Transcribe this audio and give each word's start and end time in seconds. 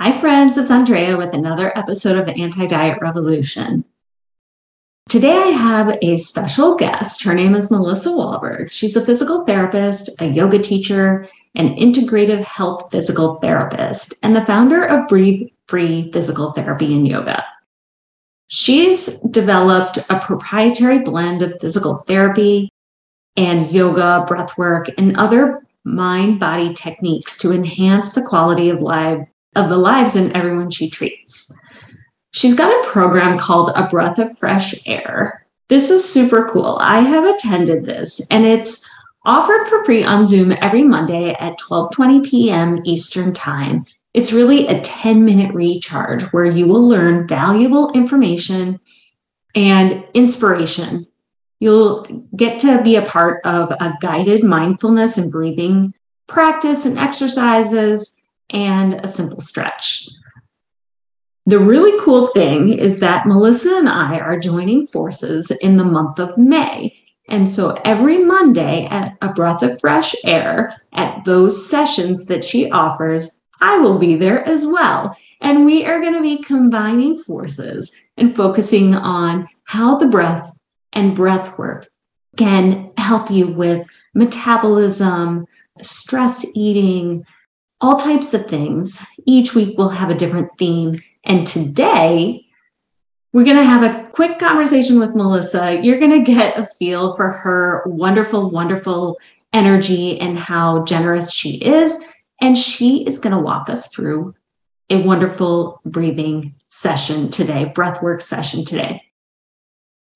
Hi, 0.00 0.16
friends, 0.20 0.56
it's 0.56 0.70
Andrea 0.70 1.16
with 1.16 1.34
another 1.34 1.76
episode 1.76 2.16
of 2.16 2.28
Anti 2.28 2.68
Diet 2.68 3.00
Revolution. 3.02 3.84
Today, 5.08 5.36
I 5.36 5.48
have 5.48 5.98
a 6.00 6.18
special 6.18 6.76
guest. 6.76 7.24
Her 7.24 7.34
name 7.34 7.56
is 7.56 7.68
Melissa 7.68 8.10
Wahlberg. 8.10 8.70
She's 8.70 8.94
a 8.94 9.04
physical 9.04 9.44
therapist, 9.44 10.08
a 10.20 10.26
yoga 10.26 10.60
teacher, 10.60 11.28
an 11.56 11.74
integrative 11.74 12.44
health 12.44 12.92
physical 12.92 13.40
therapist, 13.40 14.14
and 14.22 14.36
the 14.36 14.44
founder 14.44 14.84
of 14.84 15.08
Breathe 15.08 15.48
Free 15.66 16.12
Physical 16.12 16.52
Therapy 16.52 16.94
and 16.94 17.08
Yoga. 17.08 17.42
She's 18.46 19.18
developed 19.22 19.98
a 20.10 20.20
proprietary 20.20 21.00
blend 21.00 21.42
of 21.42 21.60
physical 21.60 22.04
therapy 22.06 22.70
and 23.36 23.68
yoga, 23.72 24.24
breathwork, 24.28 24.94
and 24.96 25.16
other 25.16 25.66
mind 25.82 26.38
body 26.38 26.72
techniques 26.72 27.36
to 27.38 27.50
enhance 27.50 28.12
the 28.12 28.22
quality 28.22 28.70
of 28.70 28.80
life 28.80 29.26
of 29.58 29.68
the 29.68 29.76
lives 29.76 30.16
in 30.16 30.34
everyone 30.36 30.70
she 30.70 30.88
treats. 30.88 31.52
She's 32.30 32.54
got 32.54 32.72
a 32.72 32.88
program 32.88 33.36
called 33.36 33.72
A 33.74 33.88
Breath 33.88 34.18
of 34.18 34.38
Fresh 34.38 34.74
Air. 34.86 35.46
This 35.68 35.90
is 35.90 36.08
super 36.08 36.46
cool. 36.48 36.78
I 36.80 37.00
have 37.00 37.24
attended 37.24 37.84
this 37.84 38.20
and 38.30 38.46
it's 38.46 38.88
offered 39.24 39.66
for 39.66 39.84
free 39.84 40.04
on 40.04 40.26
Zoom 40.26 40.52
every 40.52 40.84
Monday 40.84 41.32
at 41.32 41.58
12:20 41.58 42.24
p.m. 42.24 42.78
Eastern 42.84 43.34
Time. 43.34 43.84
It's 44.14 44.32
really 44.32 44.66
a 44.68 44.80
10-minute 44.80 45.54
recharge 45.54 46.22
where 46.32 46.46
you 46.46 46.66
will 46.66 46.88
learn 46.88 47.28
valuable 47.28 47.92
information 47.92 48.80
and 49.54 50.04
inspiration. 50.14 51.06
You'll 51.60 52.04
get 52.36 52.60
to 52.60 52.82
be 52.82 52.96
a 52.96 53.04
part 53.04 53.44
of 53.44 53.70
a 53.70 53.98
guided 54.00 54.44
mindfulness 54.44 55.18
and 55.18 55.30
breathing 55.30 55.92
practice 56.26 56.86
and 56.86 56.98
exercises 56.98 58.17
and 58.50 58.94
a 58.94 59.08
simple 59.08 59.40
stretch. 59.40 60.08
The 61.46 61.58
really 61.58 61.98
cool 62.00 62.26
thing 62.26 62.78
is 62.78 63.00
that 63.00 63.26
Melissa 63.26 63.74
and 63.76 63.88
I 63.88 64.18
are 64.18 64.38
joining 64.38 64.86
forces 64.86 65.50
in 65.62 65.76
the 65.76 65.84
month 65.84 66.18
of 66.18 66.36
May. 66.36 66.94
And 67.30 67.48
so 67.48 67.70
every 67.84 68.18
Monday 68.18 68.86
at 68.90 69.16
A 69.22 69.32
Breath 69.32 69.62
of 69.62 69.80
Fresh 69.80 70.14
Air, 70.24 70.80
at 70.92 71.24
those 71.24 71.68
sessions 71.68 72.26
that 72.26 72.44
she 72.44 72.70
offers, 72.70 73.38
I 73.60 73.78
will 73.78 73.98
be 73.98 74.14
there 74.14 74.46
as 74.46 74.66
well. 74.66 75.16
And 75.40 75.64
we 75.64 75.84
are 75.86 76.00
going 76.00 76.14
to 76.14 76.22
be 76.22 76.42
combining 76.42 77.18
forces 77.18 77.94
and 78.16 78.36
focusing 78.36 78.94
on 78.94 79.48
how 79.64 79.96
the 79.96 80.06
breath 80.06 80.50
and 80.92 81.16
breath 81.16 81.56
work 81.58 81.88
can 82.36 82.90
help 82.96 83.30
you 83.30 83.46
with 83.46 83.86
metabolism, 84.14 85.46
stress 85.80 86.44
eating, 86.54 87.24
all 87.80 87.96
types 87.96 88.34
of 88.34 88.46
things. 88.46 89.04
Each 89.24 89.54
week 89.54 89.76
we'll 89.78 89.88
have 89.88 90.10
a 90.10 90.14
different 90.14 90.50
theme. 90.58 90.98
And 91.24 91.46
today 91.46 92.46
we're 93.32 93.44
going 93.44 93.56
to 93.56 93.64
have 93.64 93.82
a 93.82 94.08
quick 94.10 94.38
conversation 94.38 94.98
with 94.98 95.14
Melissa. 95.14 95.80
You're 95.82 95.98
going 96.00 96.24
to 96.24 96.32
get 96.32 96.58
a 96.58 96.66
feel 96.66 97.14
for 97.14 97.30
her 97.30 97.82
wonderful, 97.86 98.50
wonderful 98.50 99.18
energy 99.52 100.18
and 100.20 100.38
how 100.38 100.84
generous 100.84 101.32
she 101.32 101.56
is. 101.56 102.04
And 102.40 102.56
she 102.56 103.04
is 103.04 103.18
going 103.18 103.34
to 103.34 103.42
walk 103.42 103.68
us 103.68 103.88
through 103.88 104.34
a 104.90 105.02
wonderful 105.02 105.80
breathing 105.84 106.54
session 106.68 107.30
today, 107.30 107.72
breathwork 107.76 108.22
session 108.22 108.64
today. 108.64 109.02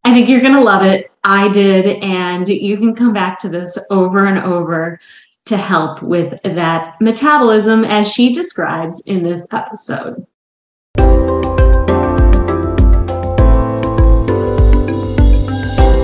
I 0.04 0.12
think 0.12 0.28
you're 0.28 0.40
going 0.40 0.54
to 0.54 0.60
love 0.60 0.84
it. 0.84 1.10
I 1.22 1.48
did. 1.48 2.02
And 2.02 2.48
you 2.48 2.76
can 2.76 2.94
come 2.94 3.12
back 3.12 3.38
to 3.40 3.48
this 3.48 3.78
over 3.90 4.26
and 4.26 4.38
over 4.38 4.98
to 5.46 5.56
help 5.56 6.02
with 6.02 6.40
that 6.42 6.94
metabolism 7.00 7.84
as 7.84 8.10
she 8.10 8.32
describes 8.32 9.00
in 9.06 9.22
this 9.22 9.46
episode. 9.52 10.24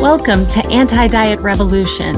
Welcome 0.00 0.47
to 0.47 0.67
Anti 0.70 1.06
Diet 1.08 1.41
Revolution, 1.41 2.14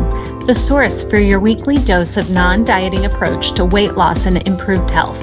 the 0.47 0.55
source 0.55 1.03
for 1.03 1.19
your 1.19 1.41
weekly 1.41 1.77
dose 1.79 2.17
of 2.17 2.31
non 2.31 2.65
dieting 2.65 3.05
approach 3.05 3.53
to 3.53 3.65
weight 3.65 3.95
loss 3.95 4.27
and 4.27 4.47
improved 4.47 4.91
health. 4.91 5.23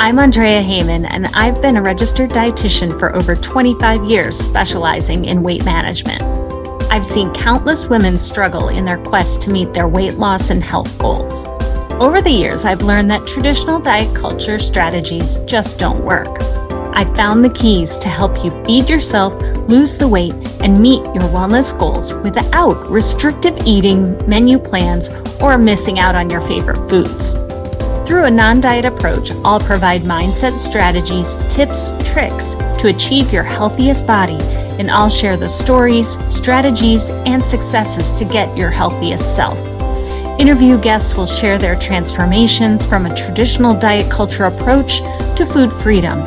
I'm 0.00 0.18
Andrea 0.18 0.62
Heyman, 0.62 1.06
and 1.10 1.26
I've 1.28 1.62
been 1.62 1.76
a 1.76 1.82
registered 1.82 2.30
dietitian 2.30 2.98
for 2.98 3.14
over 3.14 3.36
25 3.36 4.04
years, 4.04 4.38
specializing 4.38 5.24
in 5.24 5.42
weight 5.42 5.64
management. 5.64 6.43
I've 6.94 7.04
seen 7.04 7.34
countless 7.34 7.86
women 7.86 8.16
struggle 8.16 8.68
in 8.68 8.84
their 8.84 9.02
quest 9.02 9.40
to 9.42 9.50
meet 9.50 9.74
their 9.74 9.88
weight 9.88 10.14
loss 10.14 10.50
and 10.50 10.62
health 10.62 10.96
goals. 10.96 11.46
Over 11.94 12.22
the 12.22 12.30
years, 12.30 12.64
I've 12.64 12.82
learned 12.82 13.10
that 13.10 13.26
traditional 13.26 13.80
diet 13.80 14.14
culture 14.14 14.60
strategies 14.60 15.38
just 15.38 15.76
don't 15.76 16.04
work. 16.04 16.40
I've 16.94 17.12
found 17.16 17.44
the 17.44 17.50
keys 17.50 17.98
to 17.98 18.08
help 18.08 18.44
you 18.44 18.52
feed 18.64 18.88
yourself, 18.88 19.34
lose 19.68 19.98
the 19.98 20.06
weight, 20.06 20.34
and 20.60 20.80
meet 20.80 21.04
your 21.06 21.28
wellness 21.34 21.76
goals 21.76 22.14
without 22.14 22.88
restrictive 22.88 23.58
eating, 23.66 24.16
menu 24.28 24.56
plans, 24.56 25.10
or 25.42 25.58
missing 25.58 25.98
out 25.98 26.14
on 26.14 26.30
your 26.30 26.42
favorite 26.42 26.88
foods. 26.88 27.34
Through 28.04 28.24
a 28.24 28.30
non 28.30 28.60
diet 28.60 28.84
approach, 28.84 29.30
I'll 29.44 29.60
provide 29.60 30.02
mindset 30.02 30.58
strategies, 30.58 31.36
tips, 31.48 31.92
tricks 32.04 32.52
to 32.82 32.88
achieve 32.88 33.32
your 33.32 33.42
healthiest 33.42 34.06
body, 34.06 34.38
and 34.78 34.90
I'll 34.90 35.08
share 35.08 35.38
the 35.38 35.48
stories, 35.48 36.18
strategies, 36.32 37.08
and 37.08 37.42
successes 37.42 38.12
to 38.12 38.26
get 38.26 38.54
your 38.58 38.68
healthiest 38.68 39.34
self. 39.34 39.58
Interview 40.38 40.78
guests 40.78 41.14
will 41.14 41.26
share 41.26 41.56
their 41.56 41.76
transformations 41.76 42.84
from 42.84 43.06
a 43.06 43.16
traditional 43.16 43.72
diet 43.72 44.10
culture 44.10 44.44
approach 44.44 44.98
to 45.36 45.46
food 45.46 45.72
freedom. 45.72 46.20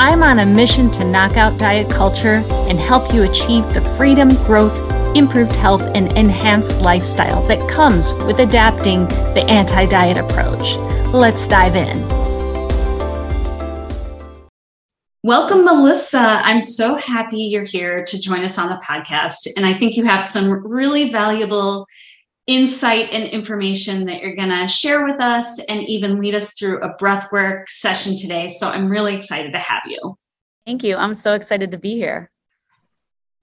I'm 0.00 0.24
on 0.24 0.40
a 0.40 0.46
mission 0.46 0.90
to 0.92 1.04
knock 1.04 1.36
out 1.36 1.56
diet 1.60 1.88
culture 1.88 2.42
and 2.68 2.76
help 2.76 3.14
you 3.14 3.22
achieve 3.22 3.72
the 3.72 3.82
freedom, 3.96 4.30
growth, 4.44 4.83
improved 5.14 5.52
health, 5.52 5.82
and 5.94 6.10
enhanced 6.16 6.80
lifestyle 6.80 7.46
that 7.48 7.68
comes 7.68 8.12
with 8.24 8.40
adapting 8.40 9.06
the 9.34 9.44
anti 9.48 9.86
diet 9.86 10.18
approach. 10.18 10.76
Let's 11.12 11.46
dive 11.46 11.76
in. 11.76 12.06
Welcome, 15.22 15.64
Melissa. 15.64 16.18
I'm 16.18 16.60
so 16.60 16.96
happy 16.96 17.38
you're 17.38 17.64
here 17.64 18.04
to 18.04 18.20
join 18.20 18.44
us 18.44 18.58
on 18.58 18.68
the 18.68 18.76
podcast. 18.84 19.48
And 19.56 19.64
I 19.64 19.72
think 19.72 19.96
you 19.96 20.04
have 20.04 20.22
some 20.22 20.50
really 20.66 21.10
valuable 21.10 21.86
insight 22.46 23.08
and 23.10 23.24
information 23.24 24.04
that 24.04 24.20
you're 24.20 24.36
going 24.36 24.50
to 24.50 24.68
share 24.68 25.06
with 25.06 25.20
us 25.20 25.58
and 25.64 25.82
even 25.88 26.20
lead 26.20 26.34
us 26.34 26.52
through 26.58 26.82
a 26.82 26.94
breathwork 26.96 27.68
session 27.68 28.18
today. 28.18 28.48
So 28.48 28.68
I'm 28.68 28.90
really 28.90 29.16
excited 29.16 29.52
to 29.52 29.58
have 29.58 29.84
you. 29.86 30.16
Thank 30.66 30.84
you. 30.84 30.96
I'm 30.96 31.14
so 31.14 31.32
excited 31.32 31.70
to 31.70 31.78
be 31.78 31.94
here. 31.94 32.30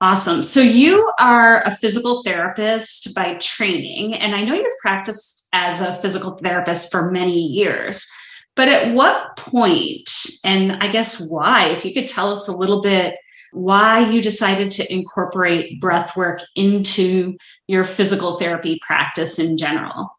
Awesome. 0.02 0.42
So 0.42 0.62
you 0.62 1.12
are 1.20 1.62
a 1.62 1.70
physical 1.70 2.24
therapist 2.24 3.14
by 3.14 3.36
training, 3.36 4.16
and 4.16 4.34
I 4.34 4.42
know 4.42 4.56
you've 4.56 4.78
practiced 4.82 5.48
as 5.54 5.80
a 5.80 5.94
physical 5.94 6.38
therapist 6.38 6.92
for 6.92 7.12
many 7.12 7.40
years. 7.40 8.10
But 8.56 8.68
at 8.68 8.96
what 8.96 9.38
point, 9.38 10.10
and 10.44 10.74
I 10.74 10.88
guess 10.88 11.30
why, 11.30 11.68
if 11.68 11.86
you 11.86 11.94
could 11.94 12.08
tell 12.08 12.32
us 12.32 12.48
a 12.48 12.56
little 12.56 12.82
bit 12.82 13.16
why 13.54 14.00
you 14.10 14.24
decided 14.24 14.72
to 14.72 14.92
incorporate 14.92 15.80
breath 15.80 16.18
work 16.18 16.42
into 16.56 17.38
your 17.68 17.84
physical 17.84 18.38
therapy 18.38 18.80
practice 18.82 19.38
in 19.38 19.58
general. 19.58 20.10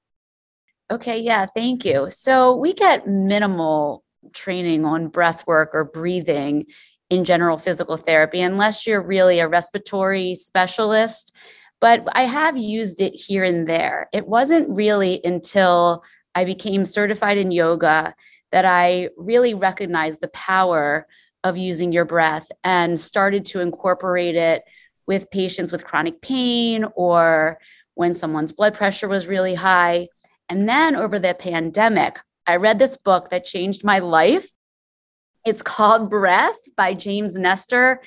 Okay, 0.93 1.19
yeah, 1.19 1.47
thank 1.47 1.85
you. 1.85 2.09
So 2.11 2.55
we 2.55 2.73
get 2.73 3.09
minimal 3.09 4.05
training 4.33 4.85
on 4.85 5.09
breath 5.09 5.47
work 5.47 5.71
or 5.73 5.85
breathing 5.85 6.67
in 7.13 7.25
general 7.25 7.59
physical 7.59 7.97
therapy 7.97 8.41
unless 8.41 8.87
you're 8.87 9.03
really 9.03 9.39
a 9.39 9.49
respiratory 9.49 10.35
specialist 10.35 11.33
but 11.83 12.07
I 12.13 12.23
have 12.23 12.57
used 12.57 13.01
it 13.01 13.13
here 13.13 13.43
and 13.43 13.67
there. 13.67 14.09
It 14.13 14.29
wasn't 14.29 14.75
really 14.75 15.21
until 15.25 16.05
I 16.33 16.45
became 16.45 16.85
certified 16.85 17.39
in 17.39 17.51
yoga 17.51 18.15
that 18.53 18.65
I 18.65 19.09
really 19.17 19.53
recognized 19.53 20.21
the 20.21 20.29
power 20.29 21.09
of 21.43 21.57
using 21.57 21.91
your 21.91 22.05
breath 22.05 22.47
and 22.63 23.01
started 23.01 23.45
to 23.47 23.59
incorporate 23.59 24.37
it 24.37 24.63
with 25.09 25.29
patients 25.33 25.73
with 25.73 25.85
chronic 25.85 26.23
pain 26.23 26.87
or 26.95 27.59
when 27.95 28.15
someone's 28.15 28.53
blood 28.53 28.75
pressure 28.75 29.09
was 29.09 29.27
really 29.27 29.55
high. 29.55 30.07
And 30.49 30.69
then 30.69 30.95
over 30.95 31.19
the 31.19 31.35
pandemic, 31.35 32.21
I 32.47 32.57
read 32.57 32.79
this 32.79 32.97
book 32.97 33.31
that 33.31 33.45
changed 33.45 33.83
my 33.83 33.99
life. 34.19 34.49
It's 35.45 35.63
called 35.63 36.11
Breath 36.11 36.59
by 36.77 36.95
James 36.95 37.37
Nestor. 37.37 38.01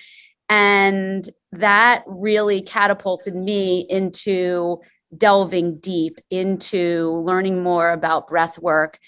And 0.47 1.27
that 1.53 2.03
really 2.07 2.61
catapulted 2.61 3.35
me 3.35 3.85
into 3.89 4.81
delving 5.17 5.79
deep 5.79 6.19
into 6.29 7.21
learning 7.23 7.63
more 7.63 7.91
about 7.91 8.27
breath 8.27 8.59
work, 8.59 8.99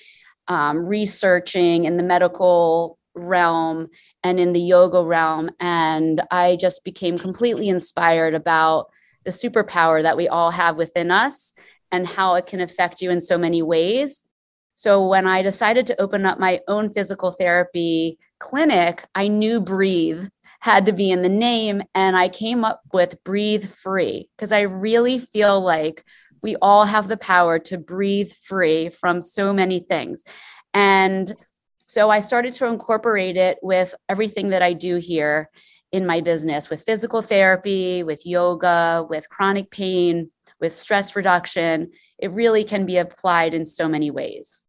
um, 0.47 0.85
researching 0.85 1.85
in 1.85 1.97
the 1.97 2.03
medical 2.03 2.97
realm 3.15 3.88
and 4.24 4.39
in 4.39 4.53
the 4.53 4.62
yoga 4.62 5.03
realm. 5.03 5.50
And 5.59 6.21
I 6.31 6.56
just 6.56 6.83
became 6.83 7.18
completely 7.18 7.69
inspired 7.69 8.35
about 8.35 8.91
the 9.25 9.31
superpower 9.31 10.01
that 10.01 10.18
we 10.18 10.27
all 10.27 10.51
have 10.51 10.77
within 10.77 11.12
us 11.12 11.53
and 11.91 12.07
how 12.07 12.35
it 12.35 12.45
can 12.45 12.62
affect 12.62 13.01
you 13.01 13.12
in 13.12 13.21
so 13.21 13.38
many 13.38 13.62
ways. 13.62 14.23
So 14.77 15.07
when 15.07 15.25
I 15.25 15.41
decided 15.41 15.88
to 15.88 16.00
open 16.00 16.24
up 16.27 16.38
my 16.38 16.59
own 16.68 16.91
physical 16.91 17.31
therapy 17.31 18.19
clinic, 18.38 19.03
I 19.15 19.27
knew 19.27 19.59
breathe 19.59 20.27
had 20.59 20.85
to 20.85 20.91
be 20.91 21.09
in 21.09 21.24
the 21.24 21.29
name. 21.29 21.81
And 21.95 22.15
I 22.15 22.29
came 22.29 22.63
up 22.63 22.83
with 22.94 23.24
breathe 23.24 23.68
free 23.68 24.29
because 24.38 24.51
I 24.51 24.62
really 24.62 25.18
feel 25.18 25.59
like 25.62 26.06
we 26.44 26.57
all 26.57 26.85
have 26.85 27.07
the 27.07 27.18
power 27.18 27.57
to 27.57 27.79
breathe 27.79 28.31
free 28.44 28.89
from 28.89 29.19
so 29.19 29.51
many 29.51 29.79
things. 29.79 30.24
And 30.75 31.35
so 31.88 32.12
I 32.12 32.19
started 32.19 32.53
to 32.53 32.68
incorporate 32.68 33.35
it 33.35 33.57
with 33.63 33.95
everything 34.07 34.50
that 34.50 34.62
I 34.62 34.73
do 34.73 34.97
here 34.97 35.50
in 35.91 36.06
my 36.06 36.21
business 36.21 36.69
with 36.69 36.83
physical 36.83 37.23
therapy, 37.23 38.03
with 38.03 38.27
yoga, 38.27 39.07
with 39.09 39.27
chronic 39.27 39.71
pain, 39.71 40.30
with 40.62 40.75
stress 40.75 41.15
reduction. 41.15 41.94
It 42.19 42.30
really 42.30 42.63
can 42.63 42.85
be 42.85 42.97
applied 42.97 43.56
in 43.56 43.65
so 43.65 43.88
many 43.88 44.12
ways. 44.12 44.65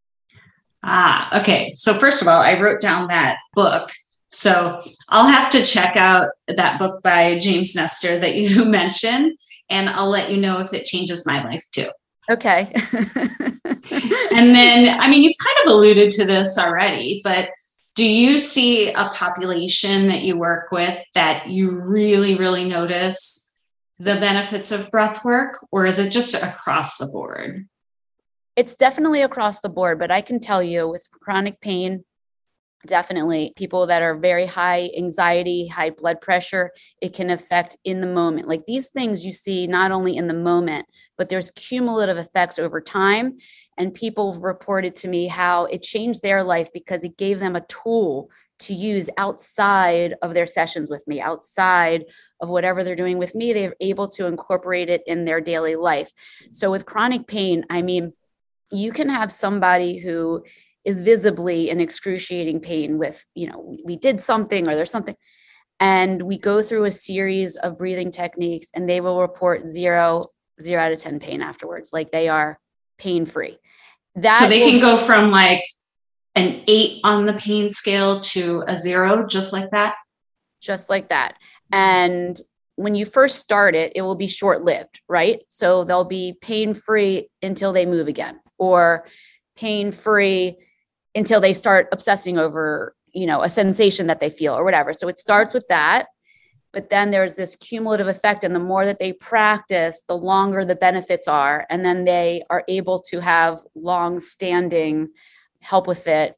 Ah, 0.82 1.40
okay. 1.40 1.70
So, 1.72 1.94
first 1.94 2.22
of 2.22 2.28
all, 2.28 2.40
I 2.40 2.60
wrote 2.60 2.80
down 2.80 3.08
that 3.08 3.38
book. 3.54 3.90
So, 4.30 4.80
I'll 5.08 5.26
have 5.26 5.50
to 5.50 5.64
check 5.64 5.96
out 5.96 6.28
that 6.46 6.78
book 6.78 7.02
by 7.02 7.38
James 7.38 7.74
Nestor 7.74 8.18
that 8.18 8.36
you 8.36 8.64
mentioned, 8.80 9.38
and 9.68 9.88
I'll 9.88 10.10
let 10.10 10.30
you 10.30 10.36
know 10.38 10.60
if 10.60 10.72
it 10.72 10.86
changes 10.86 11.26
my 11.26 11.42
life 11.42 11.64
too. 11.72 11.88
Okay. 12.30 12.72
and 14.34 14.54
then, 14.54 15.00
I 15.00 15.08
mean, 15.08 15.22
you've 15.22 15.36
kind 15.38 15.66
of 15.66 15.72
alluded 15.72 16.10
to 16.12 16.24
this 16.24 16.58
already, 16.58 17.20
but 17.24 17.50
do 17.94 18.06
you 18.08 18.38
see 18.38 18.92
a 18.92 19.08
population 19.08 20.06
that 20.08 20.22
you 20.22 20.38
work 20.38 20.70
with 20.70 21.02
that 21.14 21.48
you 21.48 21.80
really, 21.80 22.36
really 22.36 22.64
notice 22.64 23.56
the 23.98 24.14
benefits 24.14 24.70
of 24.70 24.90
breath 24.92 25.24
work, 25.24 25.58
or 25.72 25.84
is 25.84 25.98
it 25.98 26.10
just 26.10 26.40
across 26.40 26.98
the 26.98 27.06
board? 27.06 27.66
It's 28.58 28.74
definitely 28.74 29.22
across 29.22 29.60
the 29.60 29.68
board, 29.68 30.00
but 30.00 30.10
I 30.10 30.20
can 30.20 30.40
tell 30.40 30.60
you 30.60 30.88
with 30.88 31.08
chronic 31.12 31.60
pain, 31.60 32.04
definitely 32.88 33.52
people 33.54 33.86
that 33.86 34.02
are 34.02 34.18
very 34.18 34.46
high 34.46 34.90
anxiety 34.98 35.68
high 35.68 35.90
blood 35.90 36.20
pressure 36.20 36.72
it 37.00 37.14
can 37.14 37.30
affect 37.30 37.76
in 37.84 38.00
the 38.00 38.08
moment. 38.08 38.48
Like 38.48 38.66
these 38.66 38.88
things 38.88 39.24
you 39.24 39.30
see 39.30 39.68
not 39.68 39.92
only 39.92 40.16
in 40.16 40.26
the 40.26 40.34
moment 40.34 40.86
but 41.16 41.28
there's 41.28 41.52
cumulative 41.52 42.18
effects 42.18 42.58
over 42.58 42.80
time. 42.80 43.38
And 43.76 43.94
people 43.94 44.34
reported 44.40 44.96
to 44.96 45.08
me 45.08 45.28
how 45.28 45.66
it 45.66 45.84
changed 45.84 46.24
their 46.24 46.42
life 46.42 46.68
because 46.74 47.04
it 47.04 47.16
gave 47.16 47.38
them 47.38 47.54
a 47.54 47.66
tool 47.66 48.28
to 48.60 48.74
use 48.74 49.08
outside 49.18 50.16
of 50.20 50.34
their 50.34 50.48
sessions 50.48 50.90
with 50.90 51.06
me 51.06 51.20
outside 51.20 52.06
of 52.40 52.48
whatever 52.48 52.82
they're 52.82 52.96
doing 52.96 53.18
with 53.18 53.36
me 53.36 53.52
they're 53.52 53.76
able 53.80 54.08
to 54.08 54.26
incorporate 54.26 54.90
it 54.90 55.04
in 55.06 55.24
their 55.24 55.40
daily 55.40 55.76
life. 55.76 56.10
So 56.50 56.72
with 56.72 56.86
chronic 56.86 57.28
pain 57.28 57.64
i 57.70 57.82
mean 57.82 58.12
you 58.70 58.92
can 58.92 59.08
have 59.08 59.32
somebody 59.32 59.98
who 59.98 60.44
is 60.84 61.00
visibly 61.00 61.70
in 61.70 61.80
excruciating 61.80 62.60
pain 62.60 62.98
with, 62.98 63.24
you 63.34 63.48
know, 63.48 63.60
we, 63.60 63.82
we 63.84 63.96
did 63.96 64.20
something 64.20 64.68
or 64.68 64.74
there's 64.74 64.90
something. 64.90 65.16
And 65.80 66.22
we 66.22 66.38
go 66.38 66.62
through 66.62 66.84
a 66.84 66.90
series 66.90 67.56
of 67.56 67.78
breathing 67.78 68.10
techniques 68.10 68.68
and 68.74 68.88
they 68.88 69.00
will 69.00 69.20
report 69.20 69.68
zero, 69.68 70.22
zero 70.60 70.82
out 70.82 70.92
of 70.92 70.98
10 70.98 71.20
pain 71.20 71.40
afterwards. 71.40 71.90
Like 71.92 72.10
they 72.10 72.28
are 72.28 72.58
pain 72.98 73.26
free. 73.26 73.58
That 74.16 74.40
so 74.40 74.48
they 74.48 74.60
will, 74.60 74.70
can 74.70 74.80
go 74.80 74.96
from 74.96 75.30
like 75.30 75.64
an 76.34 76.62
eight 76.66 77.00
on 77.04 77.26
the 77.26 77.34
pain 77.34 77.70
scale 77.70 78.20
to 78.20 78.64
a 78.66 78.76
zero, 78.76 79.26
just 79.26 79.52
like 79.52 79.70
that. 79.70 79.94
Just 80.60 80.90
like 80.90 81.10
that. 81.10 81.36
And 81.70 82.40
when 82.76 82.94
you 82.94 83.06
first 83.06 83.36
start 83.36 83.74
it, 83.74 83.92
it 83.94 84.02
will 84.02 84.14
be 84.14 84.26
short 84.26 84.62
lived, 84.62 85.00
right? 85.08 85.40
So 85.48 85.84
they'll 85.84 86.04
be 86.04 86.38
pain 86.40 86.74
free 86.74 87.28
until 87.42 87.72
they 87.72 87.86
move 87.86 88.08
again, 88.08 88.40
or 88.58 89.06
pain 89.56 89.92
free 89.92 90.56
until 91.14 91.40
they 91.40 91.52
start 91.52 91.88
obsessing 91.92 92.38
over 92.38 92.94
you 93.12 93.26
know 93.26 93.42
a 93.42 93.48
sensation 93.48 94.06
that 94.06 94.20
they 94.20 94.30
feel 94.30 94.54
or 94.54 94.64
whatever. 94.64 94.92
So 94.92 95.08
it 95.08 95.18
starts 95.18 95.54
with 95.54 95.66
that 95.68 96.08
but 96.72 96.90
then 96.90 97.10
there's 97.10 97.34
this 97.34 97.56
cumulative 97.56 98.08
effect 98.08 98.44
and 98.44 98.54
the 98.54 98.60
more 98.60 98.84
that 98.84 98.98
they 98.98 99.12
practice 99.12 100.02
the 100.06 100.16
longer 100.16 100.64
the 100.64 100.76
benefits 100.76 101.26
are 101.26 101.66
and 101.70 101.84
then 101.84 102.04
they 102.04 102.42
are 102.50 102.64
able 102.68 103.00
to 103.00 103.20
have 103.20 103.60
long 103.74 104.18
standing 104.18 105.08
help 105.60 105.86
with 105.86 106.06
it 106.06 106.36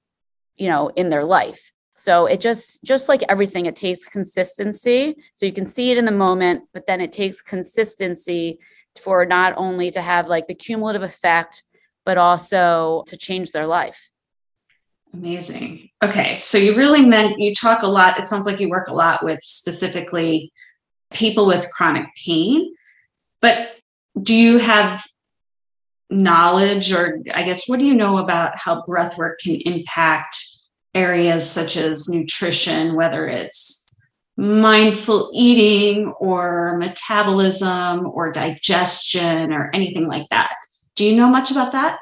you 0.56 0.68
know 0.68 0.88
in 0.90 1.10
their 1.10 1.24
life. 1.24 1.72
So 1.96 2.26
it 2.26 2.40
just 2.40 2.82
just 2.84 3.08
like 3.08 3.22
everything 3.28 3.66
it 3.66 3.76
takes 3.76 4.06
consistency. 4.06 5.16
So 5.34 5.44
you 5.44 5.52
can 5.52 5.66
see 5.66 5.90
it 5.90 5.98
in 5.98 6.04
the 6.04 6.12
moment 6.12 6.64
but 6.72 6.86
then 6.86 7.00
it 7.00 7.12
takes 7.12 7.42
consistency 7.42 8.58
for 9.02 9.24
not 9.24 9.54
only 9.56 9.90
to 9.90 10.00
have 10.00 10.28
like 10.28 10.46
the 10.46 10.54
cumulative 10.54 11.02
effect 11.02 11.64
but 12.10 12.18
also 12.18 13.04
to 13.06 13.16
change 13.16 13.52
their 13.52 13.68
life 13.68 14.10
Amazing. 15.12 15.90
Okay. 16.02 16.36
So 16.36 16.56
you 16.56 16.76
really 16.76 17.04
meant 17.04 17.40
you 17.40 17.54
talk 17.54 17.82
a 17.82 17.86
lot. 17.88 18.18
It 18.18 18.28
sounds 18.28 18.46
like 18.46 18.60
you 18.60 18.68
work 18.68 18.88
a 18.88 18.94
lot 18.94 19.24
with 19.24 19.40
specifically 19.42 20.52
people 21.12 21.46
with 21.46 21.70
chronic 21.72 22.06
pain. 22.24 22.72
But 23.40 23.70
do 24.20 24.34
you 24.34 24.58
have 24.58 25.04
knowledge, 26.10 26.92
or 26.92 27.20
I 27.34 27.42
guess, 27.42 27.68
what 27.68 27.80
do 27.80 27.86
you 27.86 27.94
know 27.94 28.18
about 28.18 28.56
how 28.56 28.84
breath 28.84 29.18
work 29.18 29.40
can 29.40 29.56
impact 29.56 30.36
areas 30.94 31.48
such 31.48 31.76
as 31.76 32.08
nutrition, 32.08 32.94
whether 32.94 33.28
it's 33.28 33.92
mindful 34.36 35.30
eating 35.34 36.06
or 36.20 36.78
metabolism 36.78 38.06
or 38.06 38.30
digestion 38.30 39.52
or 39.52 39.70
anything 39.74 40.06
like 40.06 40.28
that? 40.30 40.54
Do 41.00 41.06
you 41.06 41.16
know 41.16 41.30
much 41.30 41.50
about 41.50 41.72
that? 41.72 41.98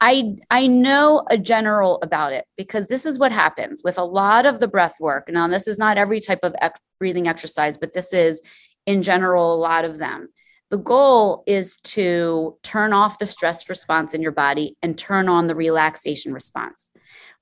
I 0.00 0.36
I 0.50 0.66
know 0.66 1.26
a 1.28 1.36
general 1.36 1.98
about 2.00 2.32
it 2.32 2.46
because 2.56 2.86
this 2.86 3.04
is 3.04 3.18
what 3.18 3.32
happens 3.32 3.82
with 3.84 3.98
a 3.98 4.02
lot 4.02 4.46
of 4.46 4.60
the 4.60 4.66
breath 4.66 4.94
work. 4.98 5.28
Now, 5.28 5.46
this 5.46 5.68
is 5.68 5.76
not 5.76 5.98
every 5.98 6.22
type 6.22 6.38
of 6.42 6.54
ec- 6.62 6.80
breathing 6.98 7.28
exercise, 7.28 7.76
but 7.76 7.92
this 7.92 8.14
is 8.14 8.40
in 8.86 9.02
general 9.02 9.52
a 9.52 9.60
lot 9.60 9.84
of 9.84 9.98
them. 9.98 10.28
The 10.70 10.78
goal 10.78 11.44
is 11.46 11.76
to 11.96 12.56
turn 12.62 12.94
off 12.94 13.18
the 13.18 13.26
stress 13.26 13.68
response 13.68 14.14
in 14.14 14.22
your 14.22 14.32
body 14.32 14.78
and 14.80 14.96
turn 14.96 15.28
on 15.28 15.46
the 15.46 15.54
relaxation 15.54 16.32
response. 16.32 16.88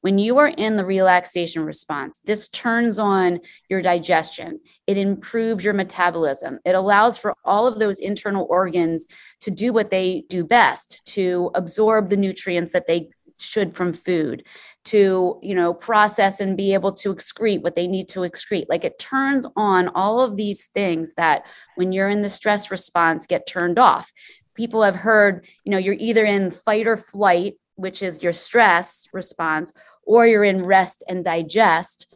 When 0.05 0.19
you 0.19 0.37
are 0.37 0.49
in 0.49 0.77
the 0.77 0.85
relaxation 0.85 1.65
response, 1.65 2.21
this 2.27 2.51
turns 2.51 2.99
on 2.99 3.41
your 3.71 3.81
digestion. 3.81 4.61
It 4.87 4.99
improves 4.99 5.65
your 5.65 5.73
metabolism. 5.73 6.59
It 6.67 6.75
allows 6.75 7.17
for 7.17 7.35
all 7.43 7.67
of 7.67 7.79
those 7.79 8.01
internal 8.01 8.47
organs 8.51 9.07
to 9.41 9.51
do 9.51 9.73
what 9.73 9.91
they 9.91 10.25
do 10.29 10.45
best, 10.45 11.03
to 11.15 11.51
absorb 11.55 12.11
the 12.11 12.19
nutrients 12.19 12.71
that 12.73 12.87
they 12.87 13.09
should 13.39 13.75
from 13.75 13.95
food 13.95 14.45
to 14.85 15.41
you 15.43 15.55
know 15.55 15.73
process 15.73 16.39
and 16.39 16.55
be 16.55 16.75
able 16.75 16.93
to 16.93 17.13
excrete 17.13 17.63
what 17.63 17.75
they 17.75 17.89
need 17.89 18.09
to 18.11 18.21
excrete 18.21 18.67
like 18.69 18.85
it 18.85 18.99
turns 18.99 19.47
on 19.57 19.89
all 19.89 20.21
of 20.21 20.37
these 20.37 20.67
things 20.69 21.15
that 21.15 21.43
when 21.77 21.91
you're 21.91 22.11
in 22.11 22.23
the 22.23 22.31
stress 22.31 22.71
response 22.71 23.27
get 23.27 23.45
turned 23.47 23.79
off 23.79 24.13
people 24.55 24.83
have 24.83 24.95
heard 24.95 25.47
you 25.65 25.73
know 25.73 25.79
you're 25.79 25.97
either 25.99 26.25
in 26.25 26.51
fight 26.51 26.87
or 26.87 26.97
flight 26.97 27.55
which 27.75 28.03
is 28.03 28.23
your 28.23 28.33
stress 28.33 29.09
response 29.13 29.73
or 30.07 30.27
you're 30.27 30.45
in 30.45 30.65
rest 30.65 31.03
and 31.09 31.25
digest 31.25 32.15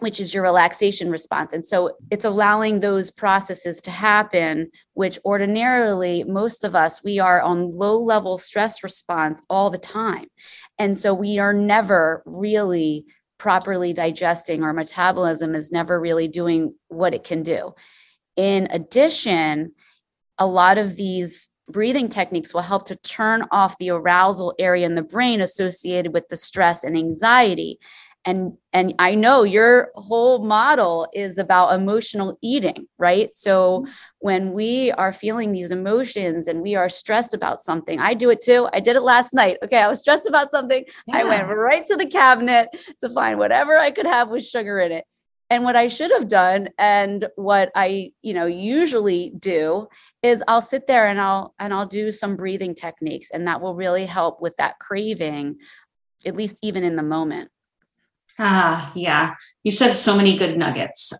which 0.00 0.20
is 0.20 0.32
your 0.32 0.44
relaxation 0.44 1.10
response. 1.10 1.52
And 1.52 1.66
so 1.66 1.96
it's 2.10 2.24
allowing 2.24 2.80
those 2.80 3.10
processes 3.10 3.80
to 3.80 3.90
happen, 3.90 4.70
which 4.94 5.18
ordinarily, 5.24 6.24
most 6.24 6.64
of 6.64 6.74
us, 6.74 7.02
we 7.02 7.18
are 7.18 7.40
on 7.42 7.70
low 7.70 7.98
level 7.98 8.38
stress 8.38 8.82
response 8.82 9.42
all 9.50 9.70
the 9.70 9.78
time. 9.78 10.26
And 10.78 10.96
so 10.96 11.12
we 11.12 11.38
are 11.38 11.52
never 11.52 12.22
really 12.26 13.06
properly 13.38 13.92
digesting, 13.92 14.64
our 14.64 14.72
metabolism 14.72 15.54
is 15.54 15.70
never 15.70 16.00
really 16.00 16.26
doing 16.26 16.74
what 16.88 17.14
it 17.14 17.22
can 17.22 17.44
do. 17.44 17.72
In 18.36 18.66
addition, 18.70 19.74
a 20.38 20.46
lot 20.46 20.76
of 20.76 20.96
these 20.96 21.48
breathing 21.68 22.08
techniques 22.08 22.54
will 22.54 22.62
help 22.62 22.86
to 22.86 22.96
turn 22.96 23.44
off 23.50 23.78
the 23.78 23.90
arousal 23.90 24.54
area 24.58 24.86
in 24.86 24.94
the 24.94 25.02
brain 25.02 25.40
associated 25.40 26.12
with 26.12 26.28
the 26.28 26.36
stress 26.36 26.84
and 26.84 26.96
anxiety. 26.96 27.78
And 28.24 28.54
and 28.72 28.94
i 28.98 29.14
know 29.14 29.44
your 29.44 29.90
whole 29.94 30.44
model 30.44 31.08
is 31.14 31.38
about 31.38 31.72
emotional 31.72 32.36
eating 32.42 32.86
right? 32.98 33.34
So 33.34 33.86
when 34.18 34.52
we 34.52 34.90
are 34.92 35.12
feeling 35.12 35.52
these 35.52 35.70
emotions 35.70 36.48
and 36.48 36.60
we 36.60 36.74
are 36.74 36.88
stressed 36.88 37.32
about 37.32 37.62
something 37.62 38.00
i 38.00 38.14
do 38.14 38.28
it 38.30 38.40
too. 38.42 38.68
I 38.72 38.80
did 38.80 38.96
it 38.96 39.02
last 39.02 39.32
night. 39.32 39.58
Okay 39.62 39.78
i 39.78 39.88
was 39.88 40.00
stressed 40.00 40.26
about 40.26 40.50
something. 40.50 40.84
Yeah. 41.06 41.18
i 41.18 41.24
went 41.24 41.48
right 41.48 41.86
to 41.86 41.96
the 41.96 42.06
cabinet 42.06 42.68
to 43.00 43.08
find 43.08 43.38
whatever 43.38 43.78
i 43.78 43.90
could 43.92 44.06
have 44.06 44.28
with 44.30 44.44
sugar 44.44 44.80
in 44.80 44.92
it 44.92 45.04
and 45.50 45.64
what 45.64 45.76
i 45.76 45.88
should 45.88 46.10
have 46.12 46.28
done 46.28 46.68
and 46.78 47.28
what 47.36 47.70
i 47.74 48.10
you 48.22 48.34
know 48.34 48.46
usually 48.46 49.32
do 49.38 49.88
is 50.22 50.42
i'll 50.48 50.62
sit 50.62 50.86
there 50.86 51.08
and 51.08 51.20
i'll 51.20 51.54
and 51.58 51.72
i'll 51.72 51.86
do 51.86 52.10
some 52.10 52.36
breathing 52.36 52.74
techniques 52.74 53.30
and 53.30 53.46
that 53.46 53.60
will 53.60 53.74
really 53.74 54.06
help 54.06 54.40
with 54.40 54.56
that 54.56 54.78
craving 54.78 55.56
at 56.26 56.36
least 56.36 56.58
even 56.62 56.84
in 56.84 56.96
the 56.96 57.02
moment. 57.02 57.50
Ah 58.38 58.92
yeah. 58.94 59.34
You 59.64 59.70
said 59.70 59.94
so 59.94 60.16
many 60.16 60.36
good 60.36 60.56
nuggets. 60.56 61.12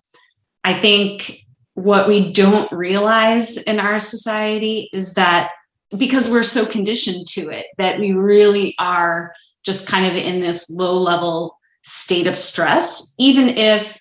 I 0.65 0.75
think 0.75 1.41
what 1.75 2.09
we 2.09 2.33
don't 2.33 2.71
realize 2.73 3.57
in 3.59 3.79
our 3.79 3.99
society 3.99 4.91
is 4.93 5.15
that 5.15 5.53
because 5.99 6.29
we're 6.31 6.43
so 6.43 6.67
conditioned 6.67 7.27
to 7.29 7.49
it 7.51 7.67
that 7.79 7.99
we 7.99 8.13
really 8.13 8.75
are 8.79 9.33
just 9.65 9.89
kind 9.89 10.07
of 10.07 10.15
in 10.15 10.41
this 10.41 10.69
low 10.69 10.99
level 10.99 11.57
state 11.85 12.27
of 12.27 12.37
stress 12.37 13.15
even 13.19 13.49
if 13.49 13.99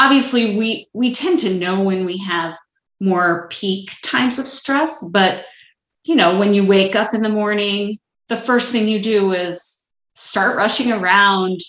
obviously 0.00 0.56
we 0.56 0.88
we 0.94 1.12
tend 1.12 1.38
to 1.38 1.54
know 1.54 1.82
when 1.82 2.06
we 2.06 2.16
have 2.16 2.56
more 3.00 3.48
peak 3.50 3.90
times 4.02 4.38
of 4.38 4.48
stress 4.48 5.06
but 5.12 5.44
you 6.04 6.14
know 6.14 6.38
when 6.38 6.54
you 6.54 6.64
wake 6.64 6.96
up 6.96 7.12
in 7.12 7.22
the 7.22 7.28
morning 7.28 7.96
the 8.28 8.36
first 8.36 8.72
thing 8.72 8.88
you 8.88 9.00
do 9.00 9.32
is 9.32 9.90
start 10.16 10.56
rushing 10.56 10.90
around 10.90 11.60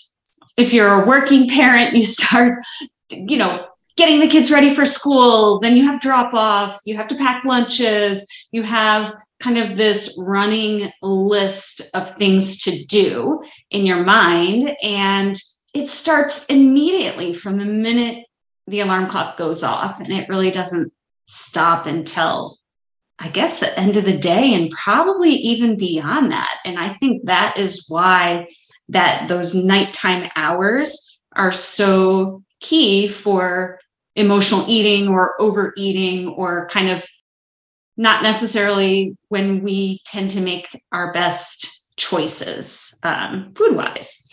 if 0.56 0.72
you're 0.72 1.02
a 1.02 1.06
working 1.06 1.46
parent 1.48 1.94
you 1.94 2.04
start 2.04 2.64
you 3.10 3.36
know 3.36 3.66
getting 3.96 4.20
the 4.20 4.28
kids 4.28 4.50
ready 4.50 4.74
for 4.74 4.86
school 4.86 5.60
then 5.60 5.76
you 5.76 5.84
have 5.84 6.00
drop 6.00 6.32
off 6.32 6.80
you 6.86 6.96
have 6.96 7.08
to 7.08 7.16
pack 7.16 7.44
lunches 7.44 8.26
you 8.50 8.62
have 8.62 9.14
kind 9.42 9.58
of 9.58 9.76
this 9.76 10.22
running 10.24 10.90
list 11.02 11.82
of 11.94 12.08
things 12.08 12.62
to 12.62 12.84
do 12.84 13.42
in 13.70 13.84
your 13.84 14.04
mind. 14.04 14.74
And 14.82 15.34
it 15.74 15.86
starts 15.86 16.44
immediately 16.46 17.32
from 17.32 17.58
the 17.58 17.64
minute 17.64 18.26
the 18.66 18.80
alarm 18.80 19.08
clock 19.08 19.36
goes 19.36 19.64
off. 19.64 20.00
And 20.00 20.12
it 20.12 20.28
really 20.28 20.50
doesn't 20.50 20.92
stop 21.26 21.86
until, 21.86 22.58
I 23.18 23.28
guess, 23.28 23.60
the 23.60 23.78
end 23.78 23.96
of 23.96 24.04
the 24.04 24.16
day 24.16 24.54
and 24.54 24.70
probably 24.70 25.30
even 25.30 25.76
beyond 25.76 26.32
that. 26.32 26.58
And 26.64 26.78
I 26.78 26.90
think 26.94 27.26
that 27.26 27.56
is 27.58 27.86
why 27.88 28.46
that 28.88 29.28
those 29.28 29.54
nighttime 29.54 30.30
hours 30.36 31.20
are 31.34 31.52
so 31.52 32.42
key 32.60 33.08
for 33.08 33.80
emotional 34.14 34.64
eating 34.68 35.08
or 35.08 35.40
overeating 35.40 36.28
or 36.28 36.68
kind 36.68 36.90
of 36.90 37.04
not 37.96 38.22
necessarily 38.22 39.16
when 39.28 39.62
we 39.62 40.00
tend 40.04 40.30
to 40.32 40.40
make 40.40 40.68
our 40.92 41.12
best 41.12 41.82
choices 41.96 42.98
um, 43.02 43.52
food 43.54 43.76
wise, 43.76 44.28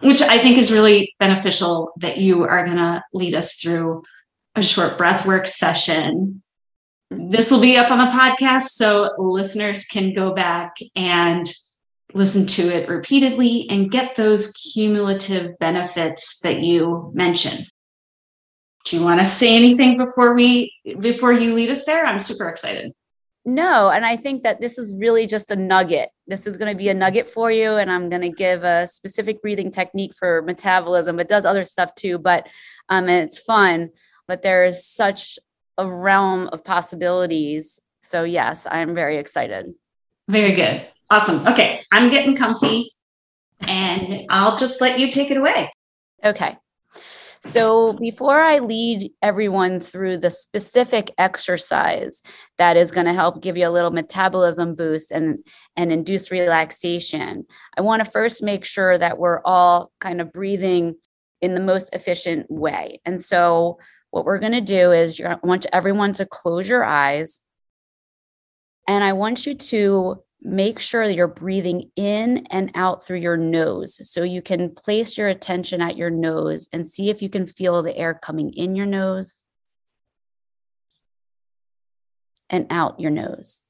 which 0.00 0.22
I 0.22 0.38
think 0.38 0.58
is 0.58 0.72
really 0.72 1.14
beneficial 1.18 1.92
that 1.98 2.18
you 2.18 2.44
are 2.44 2.64
going 2.64 2.78
to 2.78 3.02
lead 3.12 3.34
us 3.34 3.56
through 3.56 4.02
a 4.54 4.62
short 4.62 4.98
breath 4.98 5.26
work 5.26 5.46
session. 5.46 6.42
This 7.10 7.50
will 7.50 7.60
be 7.60 7.76
up 7.76 7.90
on 7.90 7.98
the 7.98 8.14
podcast 8.14 8.68
so 8.70 9.12
listeners 9.18 9.84
can 9.84 10.14
go 10.14 10.32
back 10.32 10.76
and 10.96 11.46
listen 12.14 12.46
to 12.46 12.62
it 12.62 12.88
repeatedly 12.88 13.66
and 13.70 13.90
get 13.90 14.14
those 14.14 14.52
cumulative 14.52 15.58
benefits 15.58 16.40
that 16.40 16.60
you 16.60 17.10
mentioned. 17.14 17.66
Do 18.84 18.98
you 18.98 19.04
want 19.04 19.20
to 19.20 19.26
say 19.26 19.54
anything 19.54 19.96
before 19.96 20.34
we 20.34 20.72
before 20.98 21.32
you 21.32 21.54
lead 21.54 21.70
us 21.70 21.84
there? 21.84 22.04
I'm 22.04 22.18
super 22.18 22.48
excited 22.48 22.92
no 23.54 23.90
and 23.90 24.04
i 24.06 24.16
think 24.16 24.42
that 24.42 24.60
this 24.60 24.78
is 24.78 24.94
really 24.94 25.26
just 25.26 25.50
a 25.50 25.56
nugget. 25.56 26.10
This 26.26 26.46
is 26.46 26.56
going 26.56 26.72
to 26.72 26.78
be 26.78 26.88
a 26.88 26.94
nugget 26.94 27.30
for 27.30 27.50
you 27.50 27.72
and 27.72 27.90
i'm 27.90 28.08
going 28.08 28.22
to 28.22 28.30
give 28.30 28.62
a 28.64 28.86
specific 28.86 29.42
breathing 29.42 29.70
technique 29.70 30.12
for 30.18 30.42
metabolism. 30.42 31.18
It 31.18 31.28
does 31.28 31.44
other 31.44 31.64
stuff 31.64 31.94
too 31.94 32.18
but 32.18 32.46
um 32.88 33.08
and 33.08 33.24
it's 33.24 33.38
fun 33.38 33.90
but 34.28 34.42
there's 34.42 34.86
such 34.86 35.38
a 35.76 35.90
realm 35.90 36.48
of 36.52 36.64
possibilities. 36.64 37.80
So 38.02 38.24
yes 38.24 38.66
i'm 38.70 38.94
very 38.94 39.18
excited. 39.18 39.72
Very 40.28 40.52
good. 40.52 40.86
Awesome. 41.10 41.46
Okay 41.52 41.80
i'm 41.92 42.10
getting 42.10 42.36
comfy 42.36 42.90
and 43.66 44.22
i'll 44.30 44.56
just 44.56 44.80
let 44.80 44.98
you 44.98 45.10
take 45.10 45.30
it 45.30 45.36
away. 45.36 45.70
Okay 46.24 46.56
so, 47.44 47.94
before 47.94 48.38
I 48.38 48.58
lead 48.58 49.12
everyone 49.22 49.80
through 49.80 50.18
the 50.18 50.30
specific 50.30 51.10
exercise 51.16 52.22
that 52.58 52.76
is 52.76 52.90
going 52.90 53.06
to 53.06 53.14
help 53.14 53.40
give 53.40 53.56
you 53.56 53.66
a 53.66 53.70
little 53.70 53.90
metabolism 53.90 54.74
boost 54.74 55.10
and, 55.10 55.38
and 55.74 55.90
induce 55.90 56.30
relaxation, 56.30 57.46
I 57.78 57.80
want 57.80 58.04
to 58.04 58.10
first 58.10 58.42
make 58.42 58.66
sure 58.66 58.98
that 58.98 59.18
we're 59.18 59.40
all 59.42 59.90
kind 60.00 60.20
of 60.20 60.34
breathing 60.34 60.96
in 61.40 61.54
the 61.54 61.60
most 61.60 61.94
efficient 61.94 62.50
way. 62.50 63.00
And 63.06 63.18
so, 63.18 63.78
what 64.10 64.26
we're 64.26 64.38
going 64.38 64.52
to 64.52 64.60
do 64.60 64.92
is 64.92 65.18
I 65.18 65.38
want 65.42 65.64
everyone 65.72 66.12
to 66.14 66.26
close 66.26 66.68
your 66.68 66.84
eyes. 66.84 67.40
And 68.86 69.02
I 69.02 69.14
want 69.14 69.46
you 69.46 69.54
to 69.54 70.22
make 70.42 70.78
sure 70.78 71.06
that 71.06 71.14
you're 71.14 71.28
breathing 71.28 71.90
in 71.96 72.46
and 72.50 72.70
out 72.74 73.04
through 73.04 73.18
your 73.18 73.36
nose. 73.36 74.00
So 74.10 74.22
you 74.22 74.42
can 74.42 74.70
place 74.70 75.18
your 75.18 75.28
attention 75.28 75.80
at 75.80 75.96
your 75.96 76.10
nose 76.10 76.68
and 76.72 76.86
see 76.86 77.10
if 77.10 77.20
you 77.22 77.28
can 77.28 77.46
feel 77.46 77.82
the 77.82 77.96
air 77.96 78.14
coming 78.14 78.52
in 78.54 78.74
your 78.74 78.86
nose 78.86 79.44
and 82.48 82.66
out 82.70 83.00
your 83.00 83.10
nose. 83.10 83.62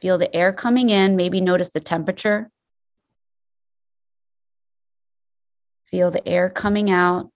Feel 0.00 0.18
the 0.18 0.34
air 0.34 0.52
coming 0.52 0.90
in, 0.90 1.16
maybe 1.16 1.40
notice 1.40 1.70
the 1.70 1.80
temperature. 1.80 2.50
Feel 5.90 6.10
the 6.10 6.26
air 6.28 6.50
coming 6.50 6.90
out. 6.90 7.30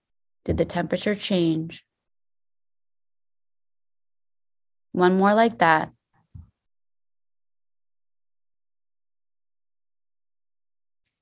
Did 0.45 0.57
the 0.57 0.65
temperature 0.65 1.15
change? 1.15 1.83
One 4.93 5.17
more 5.17 5.33
like 5.33 5.59
that. 5.59 5.91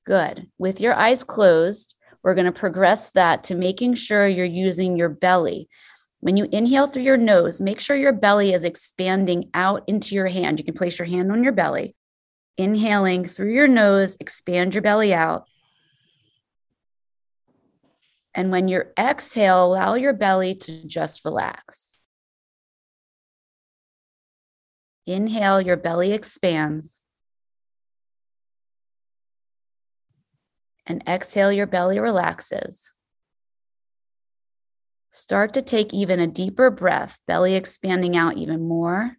Good. 0.06 0.50
With 0.58 0.82
your 0.82 0.94
eyes 0.94 1.24
closed, 1.24 1.96
we're 2.22 2.36
going 2.36 2.46
to 2.46 2.52
progress 2.52 3.10
that 3.12 3.44
to 3.44 3.56
making 3.56 3.96
sure 3.96 4.28
you're 4.28 4.46
using 4.46 4.98
your 4.98 5.10
belly. 5.10 5.70
When 6.20 6.38
you 6.38 6.48
inhale 6.52 6.88
through 6.88 7.04
your 7.04 7.18
nose, 7.18 7.62
make 7.62 7.80
sure 7.80 7.96
your 7.96 8.12
belly 8.12 8.54
is 8.54 8.64
expanding 8.64 9.50
out 9.54 9.84
into 9.88 10.16
your 10.16 10.28
hand. 10.28 10.60
You 10.60 10.66
can 10.66 10.74
place 10.74 11.00
your 11.00 11.08
hand 11.08 11.32
on 11.32 11.44
your 11.44 11.54
belly. 11.54 11.96
Inhaling 12.58 13.26
through 13.26 13.54
your 13.54 13.68
nose, 13.68 14.18
expand 14.20 14.76
your 14.76 14.84
belly 14.84 15.14
out. 15.14 15.48
And 18.36 18.52
when 18.52 18.68
you 18.68 18.84
exhale, 19.00 19.66
allow 19.66 19.96
your 19.96 20.14
belly 20.14 20.56
to 20.56 20.86
just 20.86 21.26
relax. 21.26 21.98
Inhale, 25.06 25.62
your 25.62 25.78
belly 25.78 26.14
expands. 26.14 27.02
And 30.86 31.04
exhale, 31.08 31.52
your 31.52 31.68
belly 31.68 32.00
relaxes. 32.00 32.94
Start 35.12 35.54
to 35.56 35.62
take 35.62 35.94
even 35.94 36.20
a 36.20 36.28
deeper 36.28 36.70
breath, 36.70 37.20
belly 37.28 37.56
expanding 37.56 38.16
out 38.16 38.38
even 38.38 38.68
more. 38.68 39.18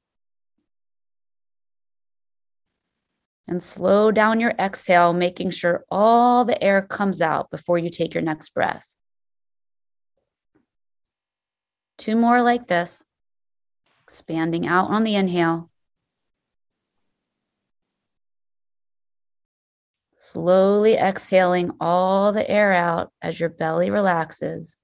And 3.48 3.62
slow 3.62 4.10
down 4.12 4.40
your 4.40 4.54
exhale, 4.58 5.12
making 5.12 5.50
sure 5.50 5.84
all 5.90 6.44
the 6.44 6.62
air 6.62 6.80
comes 6.80 7.20
out 7.20 7.50
before 7.50 7.76
you 7.76 7.90
take 7.90 8.14
your 8.14 8.22
next 8.22 8.50
breath. 8.54 8.86
Two 11.98 12.16
more 12.16 12.40
like 12.40 12.68
this, 12.68 13.04
expanding 14.02 14.66
out 14.66 14.88
on 14.88 15.04
the 15.04 15.16
inhale 15.16 15.71
Slowly 20.24 20.94
exhaling 20.94 21.72
all 21.80 22.30
the 22.30 22.48
air 22.48 22.72
out 22.72 23.10
as 23.20 23.40
your 23.40 23.48
belly 23.48 23.90
relaxes. 23.90 24.76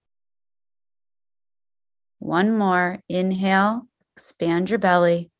One 2.18 2.58
more. 2.58 2.98
Inhale, 3.08 3.86
expand 4.16 4.68
your 4.68 4.80
belly. 4.80 5.30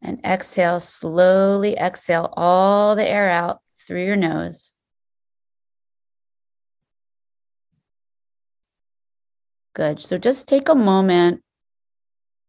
And 0.00 0.18
exhale, 0.24 0.80
slowly 0.80 1.76
exhale 1.76 2.32
all 2.38 2.96
the 2.96 3.06
air 3.06 3.28
out 3.28 3.60
through 3.86 4.06
your 4.06 4.16
nose. 4.16 4.72
Good. 9.74 10.00
So 10.00 10.16
just 10.16 10.48
take 10.48 10.70
a 10.70 10.74
moment 10.74 11.42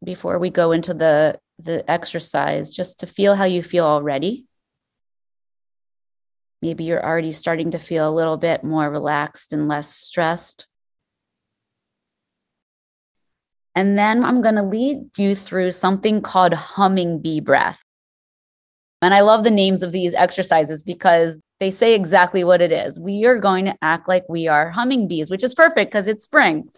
before 0.01 0.39
we 0.39 0.49
go 0.49 0.71
into 0.71 0.93
the 0.93 1.41
the 1.59 1.89
exercise 1.89 2.73
just 2.73 2.99
to 2.99 3.07
feel 3.07 3.35
how 3.35 3.45
you 3.45 3.63
feel 3.63 3.85
already. 3.85 4.45
Maybe 6.61 6.85
you're 6.85 7.05
already 7.05 7.31
starting 7.33 7.71
to 7.71 7.79
feel 7.79 8.09
a 8.09 8.13
little 8.13 8.37
bit 8.37 8.63
more 8.63 8.89
relaxed 8.89 9.53
and 9.53 9.67
less 9.67 9.89
stressed. 9.89 10.67
And 13.75 13.97
then 13.97 14.23
I'm 14.23 14.41
going 14.41 14.55
to 14.55 14.63
lead 14.63 15.09
you 15.17 15.35
through 15.35 15.71
something 15.71 16.21
called 16.21 16.53
humming 16.53 17.19
bee 17.19 17.39
breath. 17.39 17.79
And 19.01 19.13
I 19.13 19.21
love 19.21 19.43
the 19.43 19.51
names 19.51 19.83
of 19.83 19.91
these 19.91 20.13
exercises 20.13 20.83
because 20.83 21.37
they 21.59 21.71
say 21.71 21.95
exactly 21.95 22.43
what 22.43 22.61
it 22.61 22.71
is. 22.71 22.99
We 22.99 23.25
are 23.25 23.39
going 23.39 23.65
to 23.65 23.75
act 23.81 24.07
like 24.07 24.23
we 24.29 24.47
are 24.47 24.69
humming 24.69 25.07
bees, 25.07 25.29
which 25.29 25.43
is 25.43 25.53
perfect 25.53 25.91
because 25.91 26.07
it's 26.07 26.23
spring. 26.23 26.69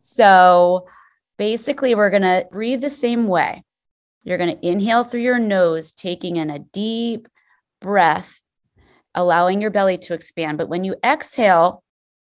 So 0.00 0.86
basically, 1.36 1.94
we're 1.94 2.10
going 2.10 2.22
to 2.22 2.46
breathe 2.50 2.80
the 2.80 2.90
same 2.90 3.26
way. 3.26 3.64
You're 4.24 4.38
going 4.38 4.56
to 4.56 4.66
inhale 4.66 5.04
through 5.04 5.20
your 5.20 5.38
nose, 5.38 5.92
taking 5.92 6.36
in 6.36 6.50
a 6.50 6.58
deep 6.58 7.28
breath, 7.80 8.40
allowing 9.14 9.60
your 9.60 9.70
belly 9.70 9.98
to 9.98 10.14
expand. 10.14 10.58
But 10.58 10.68
when 10.68 10.82
you 10.82 10.96
exhale, 11.04 11.84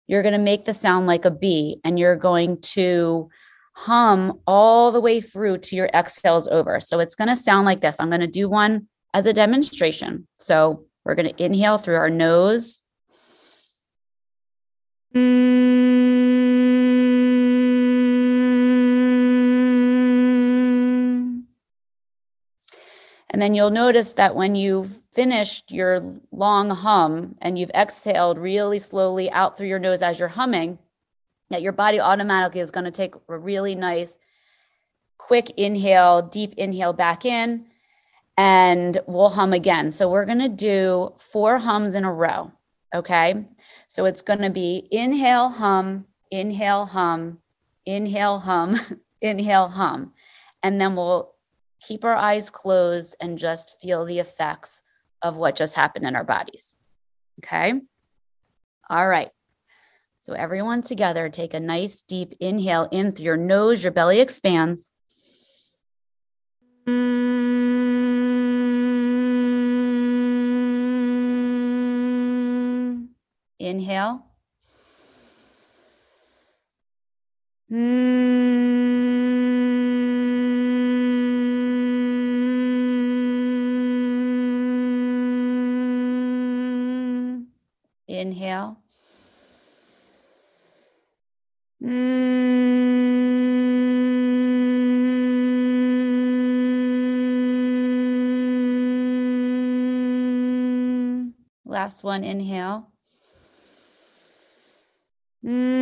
you're 0.07 0.23
going 0.23 0.35
to 0.35 0.39
make 0.39 0.65
the 0.65 0.75
sound 0.75 1.07
like 1.07 1.25
a 1.25 1.31
bee 1.31 1.81
and 1.85 1.99
you're 1.99 2.17
going 2.17 2.61
to 2.61 3.29
hum 3.73 4.41
all 4.47 4.93
the 4.93 5.01
way 5.01 5.21
through 5.21 5.59
to 5.59 5.77
your 5.77 5.89
exhales 5.93 6.49
over. 6.49 6.81
So 6.81 7.01
it's 7.01 7.15
going 7.15 7.29
to 7.29 7.37
sound 7.37 7.67
like 7.67 7.81
this. 7.81 7.97
I'm 7.99 8.09
going 8.09 8.21
to 8.21 8.27
do 8.27 8.49
one 8.49 8.89
as 9.15 9.27
a 9.27 9.33
demonstration. 9.33 10.27
So 10.39 10.87
we're 11.05 11.15
going 11.15 11.33
to 11.35 11.45
inhale 11.45 11.79
through 11.79 11.97
our 11.97 12.11
nose. 12.11 12.83
And 23.31 23.41
then 23.41 23.55
you'll 23.55 23.71
notice 23.71 24.13
that 24.13 24.35
when 24.35 24.57
you've 24.57 25.01
finished 25.13 25.71
your 25.71 26.15
long 26.33 26.71
hum 26.71 27.37
and 27.41 27.59
you've 27.59 27.71
exhaled 27.75 28.39
really 28.39 28.81
slowly 28.81 29.31
out 29.31 29.57
through 29.57 29.69
your 29.69 29.79
nose 29.79 30.03
as 30.03 30.19
you're 30.19 30.29
humming, 30.29 30.79
that 31.51 31.63
your 31.63 31.73
body 31.73 32.01
automatically 32.01 32.61
is 32.61 32.73
going 32.73 32.85
to 32.85 32.91
take 32.91 33.15
a 33.29 33.39
really 33.39 33.75
nice, 33.77 34.19
quick 35.19 35.51
inhale, 35.51 36.23
deep 36.23 36.55
inhale 36.57 36.93
back 36.93 37.25
in, 37.25 37.67
and 38.37 39.01
we'll 39.07 39.29
hum 39.29 39.53
again. 39.53 39.91
So 39.91 40.11
we're 40.11 40.25
going 40.25 40.39
to 40.41 40.49
do 40.49 41.13
four 41.19 41.59
hums 41.59 41.95
in 41.95 42.05
a 42.05 42.13
row. 42.13 42.51
Okay. 42.95 43.47
So 43.89 44.07
it's 44.07 44.23
going 44.23 44.41
to 44.41 44.51
be 44.51 44.89
inhale, 44.91 45.51
hum, 45.51 46.07
inhale, 46.31 46.87
hum, 46.87 47.39
inhale, 47.87 48.41
hum, 48.41 48.81
inhale, 49.21 49.69
hum. 49.69 50.13
And 50.63 50.81
then 50.81 50.97
we'll 50.97 51.35
keep 51.81 52.05
our 52.05 52.15
eyes 52.15 52.51
closed 52.51 53.17
and 53.21 53.39
just 53.39 53.77
feel 53.81 54.05
the 54.05 54.19
effects 54.19 54.83
of 55.23 55.37
what 55.37 55.57
just 55.57 55.75
happened 55.75 56.07
in 56.07 56.17
our 56.17 56.25
bodies. 56.25 56.75
Okay. 57.43 57.75
All 58.89 59.09
right. 59.09 59.31
So, 60.21 60.35
everyone 60.35 60.83
together, 60.83 61.31
take 61.31 61.55
a 61.55 61.61
nice 61.61 62.03
deep 62.03 62.35
inhale 62.41 62.89
in 62.93 63.13
through 63.13 63.25
your 63.25 63.37
nose, 63.39 63.83
your 63.83 63.93
belly 63.93 64.21
expands. 64.21 64.91
Inhale. 73.59 74.27
Inhale. 77.71 78.80
Mm. 91.83 92.21
Last 101.65 102.05
one, 102.05 102.25
inhale. 102.25 102.91
Mm. 105.45 105.81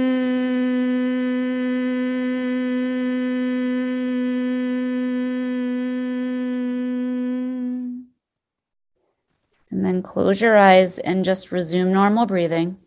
And 9.71 9.85
then 9.85 10.03
close 10.03 10.41
your 10.41 10.57
eyes 10.57 10.99
and 11.01 11.25
just 11.25 11.51
resume 11.51 11.93
normal 11.93 12.27
breathing. 12.27 12.79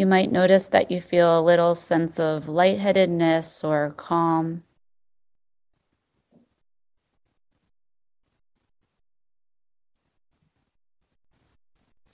You 0.00 0.06
might 0.06 0.32
notice 0.32 0.66
that 0.68 0.90
you 0.90 0.98
feel 0.98 1.38
a 1.38 1.42
little 1.44 1.74
sense 1.74 2.18
of 2.18 2.48
lightheadedness 2.48 3.62
or 3.62 3.92
calm. 3.98 4.64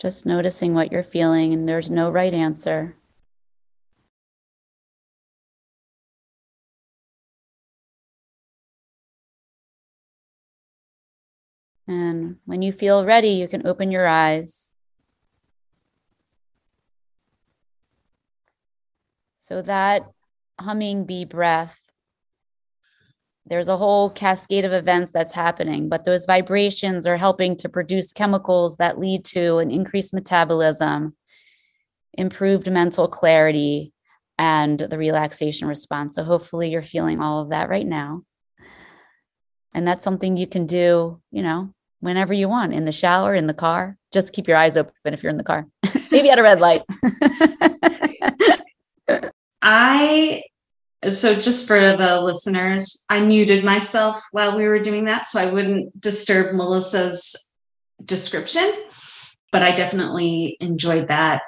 Just 0.00 0.26
noticing 0.26 0.74
what 0.74 0.90
you're 0.90 1.04
feeling, 1.04 1.52
and 1.52 1.68
there's 1.68 1.88
no 1.88 2.10
right 2.10 2.34
answer. 2.34 2.96
And 11.86 12.38
when 12.46 12.62
you 12.62 12.72
feel 12.72 13.04
ready, 13.04 13.28
you 13.28 13.46
can 13.46 13.64
open 13.64 13.92
your 13.92 14.08
eyes. 14.08 14.72
So 19.46 19.62
that 19.62 20.10
humming 20.58 21.04
bee 21.04 21.24
breath, 21.24 21.80
there's 23.46 23.68
a 23.68 23.76
whole 23.76 24.10
cascade 24.10 24.64
of 24.64 24.72
events 24.72 25.12
that's 25.12 25.32
happening, 25.32 25.88
but 25.88 26.04
those 26.04 26.26
vibrations 26.26 27.06
are 27.06 27.16
helping 27.16 27.56
to 27.58 27.68
produce 27.68 28.12
chemicals 28.12 28.78
that 28.78 28.98
lead 28.98 29.24
to 29.26 29.58
an 29.58 29.70
increased 29.70 30.12
metabolism, 30.12 31.14
improved 32.14 32.68
mental 32.68 33.06
clarity, 33.06 33.92
and 34.36 34.80
the 34.80 34.98
relaxation 34.98 35.68
response. 35.68 36.16
So 36.16 36.24
hopefully 36.24 36.70
you're 36.70 36.82
feeling 36.82 37.20
all 37.20 37.40
of 37.40 37.50
that 37.50 37.68
right 37.68 37.86
now. 37.86 38.22
And 39.74 39.86
that's 39.86 40.02
something 40.02 40.36
you 40.36 40.48
can 40.48 40.66
do, 40.66 41.20
you 41.30 41.44
know, 41.44 41.72
whenever 42.00 42.34
you 42.34 42.48
want 42.48 42.74
in 42.74 42.84
the 42.84 42.90
shower, 42.90 43.32
in 43.32 43.46
the 43.46 43.54
car. 43.54 43.96
Just 44.12 44.32
keep 44.32 44.48
your 44.48 44.56
eyes 44.56 44.76
open 44.76 45.14
if 45.14 45.22
you're 45.22 45.30
in 45.30 45.36
the 45.36 45.44
car, 45.44 45.68
maybe 46.10 46.30
at 46.30 46.40
a 46.40 46.42
red 46.42 46.58
light. 46.58 46.82
I, 49.68 50.44
so 51.10 51.34
just 51.34 51.66
for 51.66 51.78
the 51.96 52.20
listeners, 52.20 53.04
I 53.10 53.18
muted 53.18 53.64
myself 53.64 54.22
while 54.30 54.56
we 54.56 54.62
were 54.68 54.78
doing 54.78 55.06
that 55.06 55.26
so 55.26 55.40
I 55.40 55.50
wouldn't 55.50 56.00
disturb 56.00 56.54
Melissa's 56.54 57.52
description, 58.04 58.72
but 59.50 59.64
I 59.64 59.72
definitely 59.72 60.56
enjoyed 60.60 61.08
that. 61.08 61.42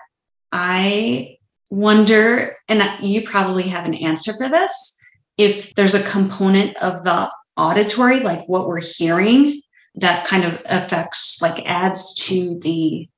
I 0.51 1.37
wonder, 1.71 2.57
and 2.67 2.83
you 3.01 3.23
probably 3.23 3.65
have 3.65 3.87
an 3.87 3.95
answer 3.95 4.33
for 4.33 4.49
this, 4.49 4.99
if 5.37 5.75
there's 5.77 5.95
a 5.95 6.11
component 6.11 6.77
of 6.79 7.05
the 7.05 7.31
auditory, 7.57 8.19
like 8.19 8.49
what 8.49 8.67
we're 8.67 8.81
hearing, 8.81 9.63
that 9.95 10.27
kind 10.27 10.43
of 10.43 10.61
affects 10.65 11.41
like 11.41 11.65
adds 11.67 12.15
to 12.15 12.59
the 12.61 13.09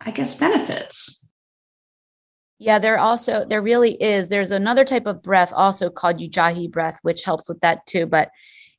i 0.00 0.10
guess 0.10 0.38
benefits 0.38 1.23
yeah 2.58 2.78
there 2.78 2.98
also 2.98 3.44
there 3.44 3.62
really 3.62 4.00
is. 4.02 4.28
There's 4.28 4.50
another 4.50 4.84
type 4.84 5.06
of 5.06 5.22
breath 5.22 5.52
also 5.54 5.90
called 5.90 6.18
ujjayi 6.18 6.70
breath 6.70 6.98
which 7.02 7.22
helps 7.22 7.48
with 7.48 7.60
that 7.60 7.86
too 7.86 8.06
but 8.06 8.30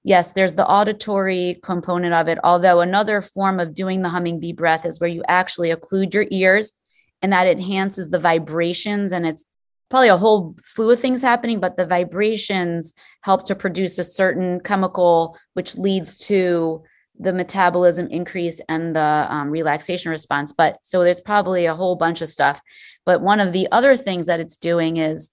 yes 0.04 0.32
there's 0.32 0.54
the 0.54 0.68
auditory 0.68 1.60
component 1.64 2.14
of 2.14 2.28
it 2.28 2.38
although 2.44 2.82
another 2.82 3.22
form 3.22 3.60
of 3.60 3.74
doing 3.74 4.02
the 4.02 4.10
humming 4.10 4.40
bee 4.40 4.54
breath 4.54 4.86
is 4.86 5.00
where 5.00 5.10
you 5.10 5.24
actually 5.28 5.72
occlude 5.74 6.14
your 6.14 6.28
ears 6.32 6.74
and 7.22 7.34
that 7.34 7.48
enhances 7.48 8.10
the 8.10 8.20
vibrations 8.20 9.12
and 9.12 9.26
it's 9.26 9.46
probably 9.90 10.10
a 10.10 10.18
whole 10.18 10.56
slew 10.64 10.92
of 10.92 11.00
things 11.00 11.22
happening 11.22 11.60
but 11.60 11.78
the 11.78 11.86
vibrations 11.86 12.94
help 13.22 13.44
to 13.46 13.56
produce 13.56 13.98
a 13.98 14.04
certain 14.04 14.60
chemical 14.60 15.38
which 15.54 15.78
leads 15.78 16.18
to 16.18 16.84
the 17.20 17.34
metabolism 17.34 18.08
increase 18.08 18.62
and 18.68 18.96
the 18.96 19.28
um, 19.30 19.50
relaxation 19.50 20.12
response. 20.12 20.52
But 20.52 20.80
so 20.82 21.04
there's 21.04 21.22
probably 21.22 21.66
a 21.66 21.76
whole 21.76 21.96
bunch 21.96 22.22
of 22.22 22.30
stuff. 22.30 22.62
But 23.06 23.22
one 23.22 23.40
of 23.40 23.54
the 23.54 23.68
other 23.72 23.96
things 23.96 24.26
that 24.26 24.40
it's 24.40 24.58
doing 24.58 24.98
is 24.98 25.32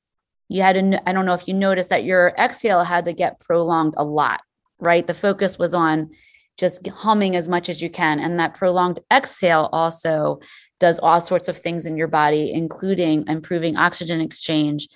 you 0.49 0.62
had 0.62 0.75
to, 0.75 1.09
I 1.09 1.12
don't 1.12 1.27
know 1.27 1.35
if 1.35 1.49
you 1.49 1.55
noticed 1.55 1.88
that 1.88 2.05
your 2.05 2.35
exhale 2.38 2.85
had 2.85 3.07
to 3.07 3.12
get 3.12 3.40
prolonged 3.40 3.95
a 3.97 4.05
lot, 4.05 4.42
right? 4.79 5.07
The 5.07 5.14
focus 5.14 5.59
was 5.59 5.75
on 5.75 6.11
just 6.59 6.87
humming 6.87 7.35
as 7.35 7.49
much 7.49 7.68
as 7.68 7.81
you 7.81 7.90
can. 7.90 8.21
And 8.21 8.38
that 8.38 8.55
prolonged 8.55 9.01
exhale 9.11 9.68
also 9.73 10.40
does 10.79 10.99
all 10.99 11.21
sorts 11.21 11.49
of 11.49 11.57
things 11.57 11.87
in 11.87 11.97
your 11.97 12.09
body, 12.09 12.53
including 12.53 13.27
improving 13.29 13.77
oxygen 13.77 14.21
exchange 14.21 14.88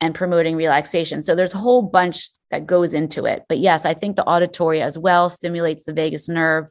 and 0.00 0.14
promoting 0.14 0.56
relaxation. 0.56 1.22
So 1.22 1.34
there's 1.34 1.54
a 1.54 1.58
whole 1.58 1.82
bunch 1.82 2.30
that 2.50 2.66
goes 2.66 2.94
into 2.94 3.24
it. 3.24 3.44
But 3.48 3.58
yes, 3.58 3.84
I 3.84 3.94
think 3.94 4.16
the 4.16 4.24
auditory 4.24 4.80
as 4.80 4.98
well 4.98 5.28
stimulates 5.30 5.84
the 5.84 5.92
vagus 5.92 6.28
nerve. 6.28 6.68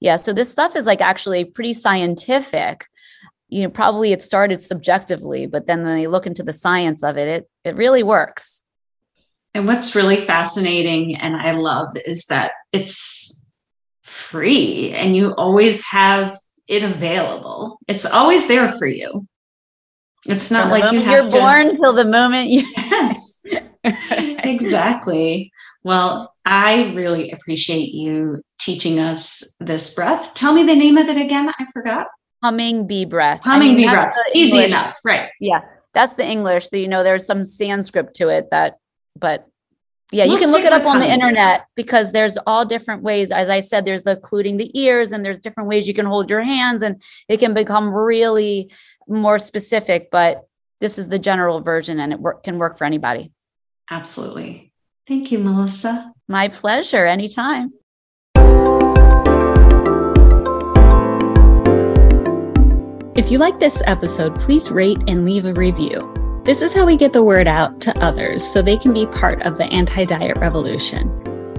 Yeah, 0.00 0.16
so 0.16 0.32
this 0.32 0.50
stuff 0.50 0.76
is 0.76 0.86
like 0.86 1.00
actually 1.00 1.44
pretty 1.44 1.72
scientific. 1.72 2.86
You 3.48 3.62
know, 3.62 3.70
probably 3.70 4.12
it 4.12 4.22
started 4.22 4.62
subjectively, 4.62 5.46
but 5.46 5.66
then 5.66 5.82
when 5.84 5.96
they 5.96 6.06
look 6.06 6.26
into 6.26 6.42
the 6.42 6.52
science 6.52 7.02
of 7.02 7.16
it, 7.16 7.28
it 7.28 7.50
it 7.64 7.76
really 7.76 8.02
works. 8.02 8.60
And 9.54 9.66
what's 9.66 9.96
really 9.96 10.24
fascinating 10.24 11.16
and 11.16 11.34
I 11.34 11.52
love 11.52 11.96
is 12.04 12.26
that 12.26 12.52
it's 12.72 13.44
free 14.04 14.92
and 14.92 15.16
you 15.16 15.34
always 15.34 15.84
have 15.86 16.36
it 16.68 16.82
available. 16.82 17.78
It's 17.88 18.04
always 18.04 18.46
there 18.46 18.68
for 18.68 18.86
you. 18.86 19.26
It's 20.26 20.50
not 20.50 20.70
like 20.70 20.92
you 20.92 21.00
have 21.00 21.16
you're 21.16 21.30
to, 21.30 21.38
born 21.38 21.76
till 21.76 21.94
the 21.94 22.04
moment 22.04 22.50
you 22.50 22.66
yes 22.76 23.27
exactly 24.10 25.52
Well, 25.82 26.34
I 26.44 26.92
really 26.94 27.30
appreciate 27.30 27.94
you 27.94 28.42
teaching 28.58 28.98
us 28.98 29.54
this 29.60 29.94
breath. 29.94 30.34
Tell 30.34 30.52
me 30.52 30.64
the 30.64 30.74
name 30.74 30.96
of 30.96 31.08
it 31.08 31.16
again. 31.16 31.52
I 31.58 31.64
forgot. 31.72 32.06
Humming 32.42 32.86
bee 32.86 33.04
breath. 33.04 33.42
Humming 33.42 33.70
I 33.70 33.74
mean, 33.74 33.76
bee 33.76 33.92
breath. 33.92 34.14
Easy 34.34 34.64
enough. 34.64 34.96
Right. 35.04 35.30
Yeah. 35.40 35.60
That's 35.94 36.14
the 36.14 36.26
English. 36.26 36.68
That 36.68 36.78
you 36.78 36.88
know, 36.88 37.02
there's 37.02 37.26
some 37.26 37.44
Sanskrit 37.44 38.14
to 38.14 38.28
it 38.28 38.48
that, 38.50 38.78
but 39.18 39.46
yeah, 40.10 40.24
we'll 40.24 40.34
you 40.34 40.38
can 40.38 40.52
look 40.52 40.64
it 40.64 40.72
up 40.72 40.86
on 40.86 41.00
the 41.00 41.10
internet 41.10 41.66
because 41.74 42.12
there's 42.12 42.38
all 42.46 42.64
different 42.64 43.02
ways. 43.02 43.30
As 43.30 43.50
I 43.50 43.60
said, 43.60 43.84
there's 43.84 44.02
the 44.02 44.12
occluding 44.12 44.56
the 44.56 44.70
ears 44.78 45.12
and 45.12 45.24
there's 45.24 45.38
different 45.38 45.68
ways 45.68 45.86
you 45.86 45.94
can 45.94 46.06
hold 46.06 46.30
your 46.30 46.40
hands 46.42 46.82
and 46.82 47.02
it 47.28 47.40
can 47.40 47.52
become 47.52 47.92
really 47.92 48.70
more 49.06 49.38
specific, 49.38 50.10
but 50.10 50.46
this 50.80 50.98
is 50.98 51.08
the 51.08 51.18
general 51.18 51.60
version 51.60 52.00
and 52.00 52.12
it 52.12 52.20
work, 52.20 52.42
can 52.42 52.58
work 52.58 52.78
for 52.78 52.84
anybody. 52.84 53.32
Absolutely. 53.90 54.72
Thank 55.06 55.32
you, 55.32 55.38
Melissa. 55.38 56.12
My 56.28 56.48
pleasure. 56.48 57.06
Anytime. 57.06 57.72
If 63.16 63.32
you 63.32 63.38
like 63.38 63.58
this 63.58 63.82
episode, 63.86 64.38
please 64.38 64.70
rate 64.70 65.02
and 65.08 65.24
leave 65.24 65.44
a 65.44 65.52
review. 65.54 66.14
This 66.44 66.62
is 66.62 66.72
how 66.72 66.86
we 66.86 66.96
get 66.96 67.12
the 67.12 67.22
word 67.22 67.48
out 67.48 67.80
to 67.80 67.98
others 67.98 68.44
so 68.44 68.62
they 68.62 68.76
can 68.76 68.94
be 68.94 69.06
part 69.06 69.42
of 69.42 69.58
the 69.58 69.64
anti 69.64 70.04
diet 70.04 70.38
revolution. 70.38 71.10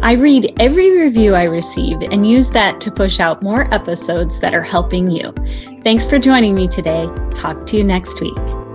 I 0.01 0.13
read 0.13 0.53
every 0.61 0.97
review 0.97 1.35
I 1.35 1.43
receive 1.43 2.01
and 2.01 2.25
use 2.25 2.51
that 2.51 2.79
to 2.81 2.91
push 2.91 3.19
out 3.19 3.43
more 3.43 3.71
episodes 3.73 4.39
that 4.39 4.55
are 4.55 4.63
helping 4.63 5.11
you. 5.11 5.33
Thanks 5.83 6.07
for 6.07 6.17
joining 6.17 6.55
me 6.55 6.69
today. 6.69 7.09
Talk 7.31 7.65
to 7.67 7.77
you 7.77 7.83
next 7.83 8.21
week. 8.21 8.68